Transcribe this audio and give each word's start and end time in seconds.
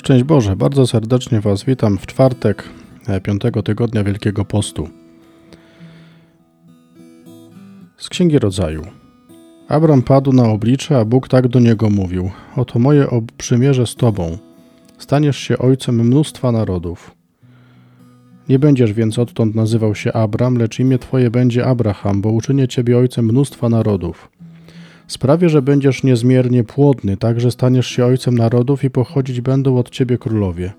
Szczęść 0.00 0.24
Boże, 0.24 0.56
bardzo 0.56 0.86
serdecznie 0.86 1.40
Was 1.40 1.64
witam 1.64 1.98
w 1.98 2.06
czwartek 2.06 2.64
e, 3.08 3.20
piątego 3.20 3.62
tygodnia 3.62 4.04
Wielkiego 4.04 4.44
Postu. 4.44 4.88
Z 7.96 8.08
Księgi 8.08 8.38
Rodzaju. 8.38 8.82
Abram 9.68 10.02
padł 10.02 10.32
na 10.32 10.44
oblicze, 10.44 10.98
a 10.98 11.04
Bóg 11.04 11.28
tak 11.28 11.48
do 11.48 11.60
niego 11.60 11.90
mówił: 11.90 12.30
Oto 12.56 12.78
moje 12.78 13.06
przymierze 13.36 13.86
z 13.86 13.94
Tobą. 13.94 14.38
Staniesz 14.98 15.38
się 15.38 15.58
ojcem 15.58 16.06
mnóstwa 16.06 16.52
narodów. 16.52 17.14
Nie 18.48 18.58
będziesz 18.58 18.92
więc 18.92 19.18
odtąd 19.18 19.54
nazywał 19.54 19.94
się 19.94 20.12
Abram, 20.12 20.56
lecz 20.56 20.78
imię 20.78 20.98
Twoje 20.98 21.30
będzie 21.30 21.66
Abraham, 21.66 22.20
bo 22.20 22.30
uczynię 22.30 22.68
Ciebie 22.68 22.98
ojcem 22.98 23.24
mnóstwa 23.24 23.68
narodów. 23.68 24.30
Sprawię, 25.10 25.48
że 25.48 25.62
będziesz 25.62 26.02
niezmiernie 26.02 26.64
płodny, 26.64 27.16
tak 27.16 27.40
że 27.40 27.50
staniesz 27.50 27.86
się 27.86 28.04
ojcem 28.04 28.38
narodów 28.38 28.84
i 28.84 28.90
pochodzić 28.90 29.40
będą 29.40 29.76
od 29.78 29.90
ciebie 29.90 30.18
królowie. 30.18 30.72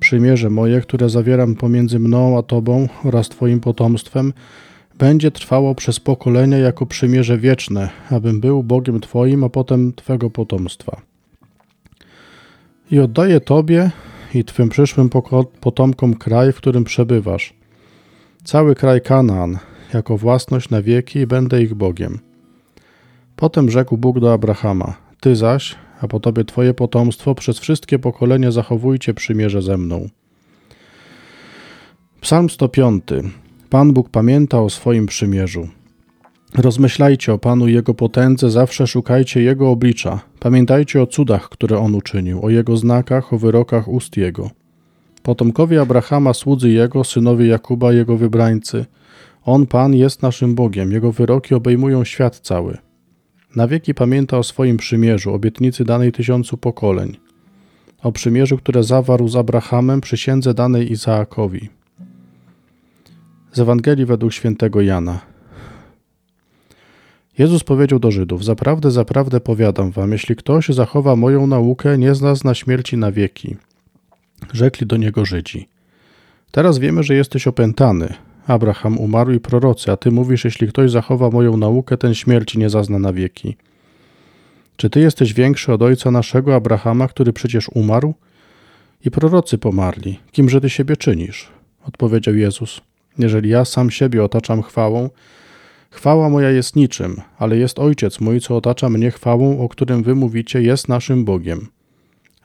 Przymierze 0.00 0.50
moje, 0.50 0.80
które 0.80 1.08
zawieram 1.08 1.54
pomiędzy 1.54 1.98
mną 1.98 2.38
a 2.38 2.42
tobą 2.42 2.88
oraz 3.04 3.28
twoim 3.28 3.60
potomstwem, 3.60 4.32
będzie 4.98 5.30
trwało 5.30 5.74
przez 5.74 6.00
pokolenia 6.00 6.58
jako 6.58 6.86
przymierze 6.86 7.38
wieczne, 7.38 7.88
abym 8.10 8.40
był 8.40 8.62
Bogiem 8.62 9.00
twoim, 9.00 9.44
a 9.44 9.48
potem 9.48 9.92
twego 9.92 10.30
potomstwa. 10.30 11.00
I 12.90 13.00
oddaję 13.00 13.40
tobie 13.40 13.90
i 14.34 14.44
twym 14.44 14.68
przyszłym 14.68 15.10
potomkom 15.60 16.14
kraj, 16.14 16.52
w 16.52 16.56
którym 16.56 16.84
przebywasz. 16.84 17.54
Cały 18.44 18.74
kraj 18.74 19.00
Kanaan, 19.00 19.58
jako 19.94 20.16
własność 20.16 20.70
na 20.70 20.82
wieki 20.82 21.26
będę 21.26 21.62
ich 21.62 21.74
Bogiem. 21.74 22.31
Potem 23.42 23.70
rzekł 23.70 23.96
Bóg 23.96 24.20
do 24.20 24.32
Abrahama: 24.32 24.94
Ty 25.20 25.36
zaś, 25.36 25.74
a 26.00 26.08
po 26.08 26.20
tobie 26.20 26.44
twoje 26.44 26.74
potomstwo, 26.74 27.34
przez 27.34 27.58
wszystkie 27.58 27.98
pokolenia 27.98 28.50
zachowujcie 28.50 29.14
przymierze 29.14 29.62
ze 29.62 29.76
mną. 29.76 30.08
Psalm 32.20 32.50
105. 32.50 33.04
Pan 33.70 33.92
Bóg 33.92 34.08
pamięta 34.08 34.60
o 34.60 34.70
swoim 34.70 35.06
przymierzu. 35.06 35.68
Rozmyślajcie 36.54 37.32
o 37.32 37.38
Panu 37.38 37.68
i 37.68 37.72
Jego 37.72 37.94
potędze, 37.94 38.50
zawsze 38.50 38.86
szukajcie 38.86 39.42
Jego 39.42 39.70
oblicza. 39.70 40.20
Pamiętajcie 40.40 41.02
o 41.02 41.06
cudach, 41.06 41.48
które 41.48 41.78
On 41.78 41.94
uczynił, 41.94 42.44
o 42.46 42.50
Jego 42.50 42.76
znakach, 42.76 43.32
o 43.32 43.38
wyrokach 43.38 43.88
ust 43.88 44.16
Jego. 44.16 44.50
Potomkowie 45.22 45.80
Abrahama, 45.80 46.34
słudzy 46.34 46.70
Jego, 46.70 47.04
synowie 47.04 47.46
Jakuba, 47.46 47.92
Jego 47.92 48.16
wybrańcy. 48.16 48.84
On, 49.44 49.66
Pan, 49.66 49.94
jest 49.94 50.22
naszym 50.22 50.54
Bogiem, 50.54 50.92
Jego 50.92 51.12
wyroki 51.12 51.54
obejmują 51.54 52.04
świat 52.04 52.40
cały. 52.40 52.91
Na 53.56 53.68
wieki 53.68 53.94
pamięta 53.94 54.38
o 54.38 54.42
swoim 54.42 54.76
przymierzu, 54.76 55.34
obietnicy 55.34 55.84
danej 55.84 56.12
tysiącu 56.12 56.56
pokoleń, 56.56 57.16
o 58.02 58.12
przymierzu, 58.12 58.56
które 58.56 58.82
zawarł 58.82 59.28
z 59.28 59.36
Abrahamem, 59.36 60.00
przysiędze 60.00 60.54
danej 60.54 60.92
Izaakowi. 60.92 61.68
Z 63.52 63.60
Ewangelii 63.60 64.06
według 64.06 64.32
świętego 64.32 64.80
Jana. 64.80 65.20
Jezus 67.38 67.64
powiedział 67.64 67.98
do 67.98 68.10
Żydów: 68.10 68.44
Zaprawdę, 68.44 68.90
zaprawdę 68.90 69.40
powiadam 69.40 69.90
wam, 69.90 70.12
jeśli 70.12 70.36
ktoś 70.36 70.68
zachowa 70.68 71.16
moją 71.16 71.46
naukę, 71.46 71.98
nie 71.98 72.14
zna 72.14 72.54
śmierci 72.54 72.96
na 72.96 73.12
wieki. 73.12 73.56
Rzekli 74.52 74.86
do 74.86 74.96
niego 74.96 75.24
Żydzi. 75.24 75.68
Teraz 76.50 76.78
wiemy, 76.78 77.02
że 77.02 77.14
jesteś 77.14 77.46
opętany, 77.46 78.14
Abraham 78.46 78.98
umarł 78.98 79.32
i 79.32 79.40
prorocy, 79.40 79.92
a 79.92 79.96
ty 79.96 80.10
mówisz, 80.10 80.44
jeśli 80.44 80.68
ktoś 80.68 80.90
zachowa 80.90 81.30
moją 81.30 81.56
naukę, 81.56 81.96
ten 81.96 82.14
śmierci 82.14 82.58
nie 82.58 82.70
zazna 82.70 82.98
na 82.98 83.12
wieki. 83.12 83.56
Czy 84.76 84.90
ty 84.90 85.00
jesteś 85.00 85.34
większy 85.34 85.72
od 85.72 85.82
ojca 85.82 86.10
naszego 86.10 86.54
Abrahama, 86.54 87.08
który 87.08 87.32
przecież 87.32 87.68
umarł? 87.68 88.14
I 89.04 89.10
prorocy 89.10 89.58
pomarli. 89.58 90.18
Kimże 90.32 90.60
ty 90.60 90.70
siebie 90.70 90.96
czynisz? 90.96 91.48
Odpowiedział 91.84 92.34
Jezus. 92.34 92.80
Jeżeli 93.18 93.50
ja 93.50 93.64
sam 93.64 93.90
siebie 93.90 94.24
otaczam 94.24 94.62
chwałą, 94.62 95.10
chwała 95.90 96.28
moja 96.28 96.50
jest 96.50 96.76
niczym, 96.76 97.20
ale 97.38 97.56
jest 97.56 97.78
Ojciec 97.78 98.20
mój, 98.20 98.40
co 98.40 98.56
otacza 98.56 98.88
mnie 98.88 99.10
chwałą, 99.10 99.60
o 99.60 99.68
którym 99.68 100.02
wy 100.02 100.14
mówicie, 100.14 100.62
jest 100.62 100.88
naszym 100.88 101.24
Bogiem. 101.24 101.68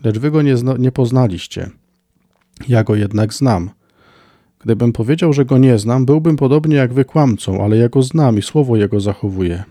Lecz 0.03 0.19
wy 0.19 0.31
go 0.31 0.41
nie, 0.41 0.55
nie 0.79 0.91
poznaliście. 0.91 1.69
Ja 2.67 2.83
go 2.83 2.95
jednak 2.95 3.33
znam. 3.33 3.69
Gdybym 4.59 4.93
powiedział, 4.93 5.33
że 5.33 5.45
go 5.45 5.57
nie 5.57 5.77
znam, 5.77 6.05
byłbym 6.05 6.35
podobnie 6.35 6.75
jak 6.75 6.93
wy 6.93 7.05
kłamcą, 7.05 7.63
ale 7.63 7.77
ja 7.77 7.89
go 7.89 8.01
znam 8.01 8.37
i 8.37 8.41
słowo 8.41 8.75
jego 8.75 8.99
zachowuję. 8.99 9.63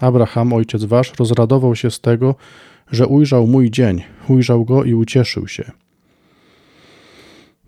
Abraham, 0.00 0.52
ojciec 0.52 0.84
wasz, 0.84 1.12
rozradował 1.18 1.76
się 1.76 1.90
z 1.90 2.00
tego, 2.00 2.34
że 2.90 3.06
ujrzał 3.06 3.46
mój 3.46 3.70
dzień, 3.70 4.02
ujrzał 4.28 4.64
go 4.64 4.84
i 4.84 4.94
ucieszył 4.94 5.48
się. 5.48 5.72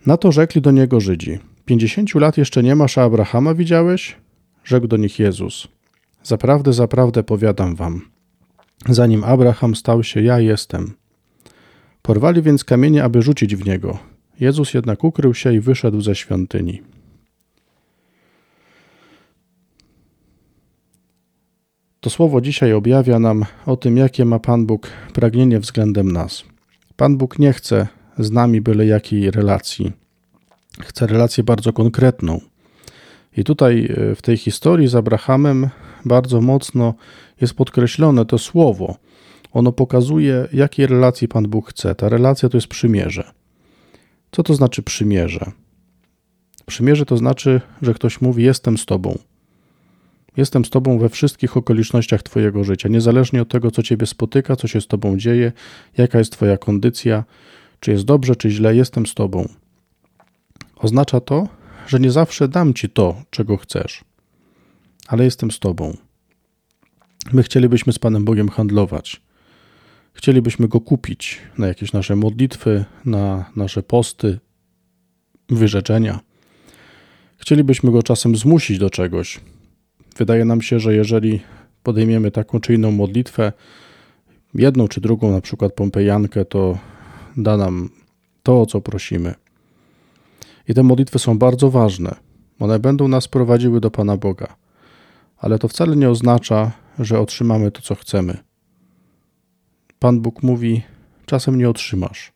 Na 0.06 0.16
to 0.16 0.32
rzekli 0.32 0.60
do 0.60 0.70
niego 0.70 1.00
Żydzi: 1.00 1.38
Pięćdziesięciu 1.64 2.18
lat 2.18 2.38
jeszcze 2.38 2.62
nie 2.62 2.74
masz, 2.74 2.98
a 2.98 3.02
Abrahama 3.02 3.54
widziałeś? 3.54 4.16
Rzekł 4.64 4.86
do 4.86 4.96
nich 4.96 5.18
Jezus: 5.18 5.68
Zaprawdę, 6.22 6.72
zaprawdę 6.72 7.22
powiadam 7.22 7.74
wam. 7.74 8.02
Zanim 8.88 9.24
Abraham 9.24 9.74
stał 9.74 10.02
się, 10.02 10.22
ja 10.22 10.40
jestem. 10.40 10.94
Porwali 12.02 12.42
więc 12.42 12.64
kamienie, 12.64 13.04
aby 13.04 13.22
rzucić 13.22 13.56
w 13.56 13.66
niego. 13.66 13.98
Jezus 14.40 14.74
jednak 14.74 15.04
ukrył 15.04 15.34
się 15.34 15.54
i 15.54 15.60
wyszedł 15.60 16.00
ze 16.00 16.14
świątyni. 16.14 16.82
To 22.00 22.10
słowo 22.10 22.40
dzisiaj 22.40 22.72
objawia 22.72 23.18
nam 23.18 23.44
o 23.66 23.76
tym, 23.76 23.96
jakie 23.96 24.24
ma 24.24 24.38
Pan 24.38 24.66
Bóg 24.66 24.90
pragnienie 25.12 25.60
względem 25.60 26.12
nas. 26.12 26.44
Pan 26.96 27.16
Bóg 27.16 27.38
nie 27.38 27.52
chce 27.52 27.86
z 28.18 28.30
nami 28.30 28.60
byle 28.60 28.86
jakiej 28.86 29.30
relacji. 29.30 29.92
Chce 30.80 31.06
relację 31.06 31.44
bardzo 31.44 31.72
konkretną. 31.72 32.40
I 33.36 33.44
tutaj 33.44 33.84
e, 33.84 34.14
w 34.14 34.22
tej 34.22 34.36
historii 34.36 34.88
z 34.88 34.94
Abrahamem 34.94 35.68
bardzo 36.04 36.40
mocno 36.40 36.94
jest 37.40 37.54
podkreślone 37.54 38.24
to 38.24 38.38
słowo. 38.38 38.96
Ono 39.52 39.72
pokazuje, 39.72 40.48
jakiej 40.52 40.86
relacji 40.86 41.28
Pan 41.28 41.44
Bóg 41.48 41.70
chce. 41.70 41.94
Ta 41.94 42.08
relacja 42.08 42.48
to 42.48 42.56
jest 42.56 42.66
przymierze. 42.66 43.43
Co 44.34 44.42
to 44.42 44.54
znaczy 44.54 44.82
przymierze? 44.82 45.52
Przymierze 46.66 47.06
to 47.06 47.16
znaczy, 47.16 47.60
że 47.82 47.94
ktoś 47.94 48.20
mówi: 48.20 48.44
Jestem 48.44 48.78
z 48.78 48.86
Tobą. 48.86 49.18
Jestem 50.36 50.64
z 50.64 50.70
Tobą 50.70 50.98
we 50.98 51.08
wszystkich 51.08 51.56
okolicznościach 51.56 52.22
Twojego 52.22 52.64
życia, 52.64 52.88
niezależnie 52.88 53.42
od 53.42 53.48
tego, 53.48 53.70
co 53.70 53.82
Ciebie 53.82 54.06
spotyka, 54.06 54.56
co 54.56 54.68
się 54.68 54.80
z 54.80 54.86
Tobą 54.86 55.16
dzieje, 55.16 55.52
jaka 55.96 56.18
jest 56.18 56.32
Twoja 56.32 56.58
kondycja, 56.58 57.24
czy 57.80 57.90
jest 57.90 58.04
dobrze, 58.04 58.36
czy 58.36 58.50
źle, 58.50 58.76
jestem 58.76 59.06
z 59.06 59.14
Tobą. 59.14 59.48
Oznacza 60.76 61.20
to, 61.20 61.48
że 61.86 62.00
nie 62.00 62.10
zawsze 62.10 62.48
dam 62.48 62.74
Ci 62.74 62.88
to, 62.88 63.22
czego 63.30 63.56
chcesz, 63.56 64.04
ale 65.06 65.24
jestem 65.24 65.50
z 65.50 65.58
Tobą. 65.58 65.96
My 67.32 67.42
chcielibyśmy 67.42 67.92
z 67.92 67.98
Panem 67.98 68.24
Bogiem 68.24 68.48
handlować. 68.48 69.20
Chcielibyśmy 70.14 70.68
go 70.68 70.80
kupić 70.80 71.40
na 71.58 71.66
jakieś 71.66 71.92
nasze 71.92 72.16
modlitwy, 72.16 72.84
na 73.04 73.50
nasze 73.56 73.82
posty, 73.82 74.38
wyrzeczenia. 75.48 76.20
Chcielibyśmy 77.36 77.90
go 77.90 78.02
czasem 78.02 78.36
zmusić 78.36 78.78
do 78.78 78.90
czegoś. 78.90 79.40
Wydaje 80.16 80.44
nam 80.44 80.62
się, 80.62 80.80
że 80.80 80.94
jeżeli 80.94 81.40
podejmiemy 81.82 82.30
taką 82.30 82.60
czy 82.60 82.74
inną 82.74 82.90
modlitwę, 82.90 83.52
jedną 84.54 84.88
czy 84.88 85.00
drugą, 85.00 85.32
na 85.32 85.40
przykład 85.40 85.72
Pompejankę, 85.72 86.44
to 86.44 86.78
da 87.36 87.56
nam 87.56 87.90
to, 88.42 88.60
o 88.60 88.66
co 88.66 88.80
prosimy. 88.80 89.34
I 90.68 90.74
te 90.74 90.82
modlitwy 90.82 91.18
są 91.18 91.38
bardzo 91.38 91.70
ważne. 91.70 92.14
One 92.58 92.78
będą 92.78 93.08
nas 93.08 93.28
prowadziły 93.28 93.80
do 93.80 93.90
Pana 93.90 94.16
Boga. 94.16 94.56
Ale 95.36 95.58
to 95.58 95.68
wcale 95.68 95.96
nie 95.96 96.10
oznacza, 96.10 96.72
że 96.98 97.20
otrzymamy 97.20 97.70
to, 97.70 97.82
co 97.82 97.94
chcemy. 97.94 98.43
Pan 100.04 100.20
Bóg 100.20 100.42
mówi: 100.42 100.82
Czasem 101.26 101.58
nie 101.58 101.68
otrzymasz, 101.68 102.32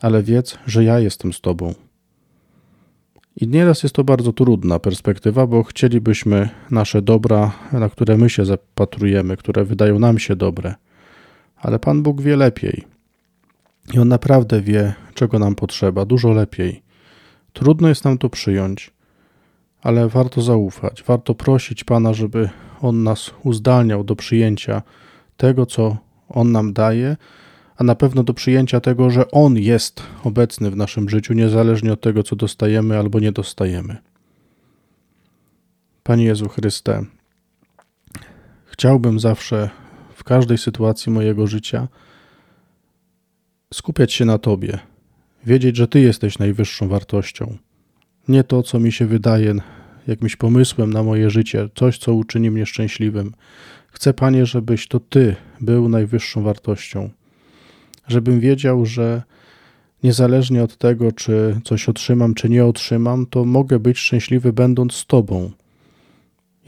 ale 0.00 0.22
wiedz, 0.22 0.58
że 0.66 0.84
ja 0.84 0.98
jestem 0.98 1.32
z 1.32 1.40
Tobą. 1.40 1.74
I 3.36 3.48
nieraz 3.48 3.82
jest 3.82 3.94
to 3.94 4.04
bardzo 4.04 4.32
trudna 4.32 4.78
perspektywa, 4.78 5.46
bo 5.46 5.62
chcielibyśmy 5.62 6.48
nasze 6.70 7.02
dobra, 7.02 7.52
na 7.72 7.88
które 7.88 8.16
my 8.16 8.30
się 8.30 8.44
zapatrujemy, 8.44 9.36
które 9.36 9.64
wydają 9.64 9.98
nam 9.98 10.18
się 10.18 10.36
dobre, 10.36 10.74
ale 11.56 11.78
Pan 11.78 12.02
Bóg 12.02 12.22
wie 12.22 12.36
lepiej. 12.36 12.84
I 13.94 13.98
On 13.98 14.08
naprawdę 14.08 14.60
wie, 14.60 14.94
czego 15.14 15.38
nam 15.38 15.54
potrzeba, 15.54 16.04
dużo 16.04 16.32
lepiej. 16.32 16.82
Trudno 17.52 17.88
jest 17.88 18.04
nam 18.04 18.18
to 18.18 18.30
przyjąć, 18.30 18.90
ale 19.82 20.08
warto 20.08 20.42
zaufać, 20.42 21.02
warto 21.02 21.34
prosić 21.34 21.84
Pana, 21.84 22.12
żeby 22.14 22.48
On 22.80 23.02
nas 23.02 23.30
uzdalniał 23.42 24.04
do 24.04 24.16
przyjęcia 24.16 24.82
tego, 25.36 25.66
co 25.66 26.09
on 26.30 26.52
nam 26.52 26.72
daje, 26.72 27.16
a 27.76 27.84
na 27.84 27.94
pewno 27.94 28.22
do 28.22 28.34
przyjęcia 28.34 28.80
tego, 28.80 29.10
że 29.10 29.30
On 29.30 29.56
jest 29.56 30.02
obecny 30.24 30.70
w 30.70 30.76
naszym 30.76 31.08
życiu, 31.08 31.34
niezależnie 31.34 31.92
od 31.92 32.00
tego, 32.00 32.22
co 32.22 32.36
dostajemy 32.36 32.98
albo 32.98 33.20
nie 33.20 33.32
dostajemy. 33.32 33.96
Panie 36.02 36.24
Jezu 36.24 36.48
Chryste, 36.48 37.04
chciałbym 38.64 39.20
zawsze 39.20 39.70
w 40.14 40.24
każdej 40.24 40.58
sytuacji 40.58 41.12
mojego 41.12 41.46
życia 41.46 41.88
skupiać 43.74 44.12
się 44.12 44.24
na 44.24 44.38
Tobie, 44.38 44.78
wiedzieć, 45.46 45.76
że 45.76 45.88
Ty 45.88 46.00
jesteś 46.00 46.38
najwyższą 46.38 46.88
wartością. 46.88 47.56
Nie 48.28 48.44
to, 48.44 48.62
co 48.62 48.80
mi 48.80 48.92
się 48.92 49.06
wydaje 49.06 49.54
jakimś 50.06 50.36
pomysłem 50.36 50.92
na 50.92 51.02
moje 51.02 51.30
życie, 51.30 51.68
coś, 51.74 51.98
co 51.98 52.14
uczyni 52.14 52.50
mnie 52.50 52.66
szczęśliwym. 52.66 53.32
Chcę, 53.88 54.14
Panie, 54.14 54.46
żebyś 54.46 54.88
to 54.88 55.00
Ty 55.00 55.36
był 55.60 55.88
najwyższą 55.88 56.42
wartością. 56.42 57.10
Żebym 58.08 58.40
wiedział, 58.40 58.86
że 58.86 59.22
niezależnie 60.02 60.62
od 60.62 60.76
tego, 60.76 61.12
czy 61.12 61.60
coś 61.64 61.88
otrzymam, 61.88 62.34
czy 62.34 62.48
nie 62.48 62.64
otrzymam, 62.64 63.26
to 63.26 63.44
mogę 63.44 63.78
być 63.78 63.98
szczęśliwy, 63.98 64.52
będąc 64.52 64.94
z 64.94 65.06
Tobą. 65.06 65.50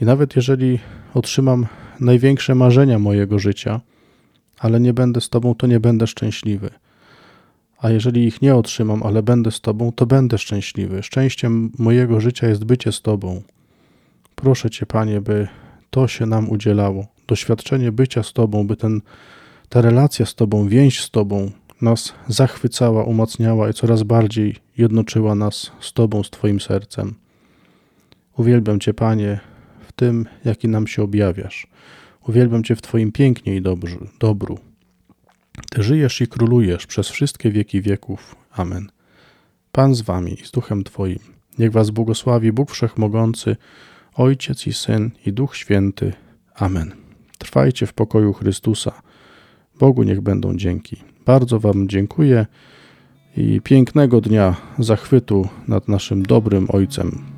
I 0.01 0.05
nawet 0.05 0.35
jeżeli 0.35 0.79
otrzymam 1.13 1.65
największe 1.99 2.55
marzenia 2.55 2.99
mojego 2.99 3.39
życia, 3.39 3.81
ale 4.59 4.79
nie 4.79 4.93
będę 4.93 5.21
z 5.21 5.29
Tobą, 5.29 5.55
to 5.55 5.67
nie 5.67 5.79
będę 5.79 6.07
szczęśliwy. 6.07 6.69
A 7.83 7.89
jeżeli 7.89 8.27
ich 8.27 8.41
nie 8.41 8.55
otrzymam, 8.55 9.03
ale 9.03 9.23
będę 9.23 9.51
z 9.51 9.61
Tobą, 9.61 9.91
to 9.91 10.05
będę 10.05 10.37
szczęśliwy. 10.37 11.03
Szczęściem 11.03 11.71
mojego 11.79 12.21
życia 12.21 12.47
jest 12.47 12.63
bycie 12.63 12.91
z 12.91 13.01
Tobą. 13.01 13.41
Proszę 14.35 14.69
Cię, 14.69 14.85
Panie, 14.85 15.21
by 15.21 15.47
to 15.89 16.07
się 16.07 16.25
nam 16.25 16.49
udzielało. 16.49 17.07
Doświadczenie 17.27 17.91
bycia 17.91 18.23
z 18.23 18.33
Tobą, 18.33 18.67
by 18.67 18.75
ten, 18.75 19.01
ta 19.69 19.81
relacja 19.81 20.25
z 20.25 20.35
Tobą, 20.35 20.67
więź 20.67 21.01
z 21.01 21.11
Tobą 21.11 21.51
nas 21.81 22.13
zachwycała, 22.27 23.03
umacniała 23.03 23.69
i 23.69 23.73
coraz 23.73 24.03
bardziej 24.03 24.55
jednoczyła 24.77 25.35
nas 25.35 25.71
z 25.79 25.93
Tobą, 25.93 26.23
z 26.23 26.29
Twoim 26.29 26.59
sercem. 26.59 27.13
Uwielbiam 28.37 28.79
Cię, 28.79 28.93
Panie, 28.93 29.39
w 29.87 29.91
tym, 29.91 30.25
jaki 30.45 30.67
nam 30.67 30.87
się 30.87 31.03
objawiasz. 31.03 31.67
Uwielbiam 32.27 32.63
Cię 32.63 32.75
w 32.75 32.81
Twoim 32.81 33.11
pięknie 33.11 33.55
i 33.55 33.61
dobru. 33.61 34.07
dobru. 34.19 34.72
Ty 35.71 35.83
żyjesz 35.83 36.21
i 36.21 36.27
królujesz 36.27 36.87
przez 36.87 37.09
wszystkie 37.09 37.51
wieki 37.51 37.81
wieków. 37.81 38.35
Amen. 38.51 38.91
Pan 39.71 39.95
z 39.95 40.01
Wami 40.01 40.41
i 40.41 40.45
z 40.45 40.51
Duchem 40.51 40.83
Twoim. 40.83 41.19
Niech 41.59 41.71
Was 41.71 41.89
błogosławi 41.89 42.51
Bóg 42.51 42.71
Wszechmogący, 42.71 43.55
Ojciec 44.13 44.67
i 44.67 44.73
Syn 44.73 45.11
i 45.25 45.33
Duch 45.33 45.55
Święty. 45.55 46.13
Amen. 46.55 46.91
Trwajcie 47.37 47.85
w 47.85 47.93
pokoju 47.93 48.33
Chrystusa. 48.33 49.01
Bogu 49.79 50.03
niech 50.03 50.21
będą 50.21 50.57
dzięki. 50.57 50.97
Bardzo 51.25 51.59
Wam 51.59 51.89
dziękuję 51.89 52.45
i 53.37 53.61
pięknego 53.61 54.21
dnia 54.21 54.55
zachwytu 54.79 55.47
nad 55.67 55.87
naszym 55.87 56.23
dobrym 56.23 56.67
Ojcem. 56.69 57.32